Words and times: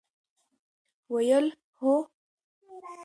ویل، 1.13 1.45
هو! 1.81 1.93